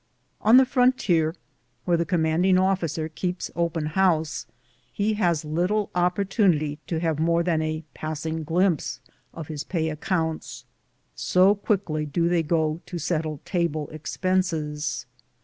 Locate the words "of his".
9.31-9.63